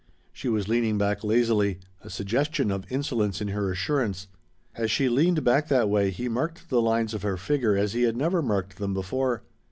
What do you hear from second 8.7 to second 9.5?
them before.